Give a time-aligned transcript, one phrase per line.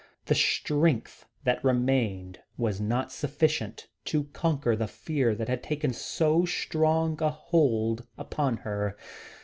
[0.25, 6.43] The strength that remained was not sufficient to conquer the fear that had taken so
[6.43, 8.97] strong a hold upon her.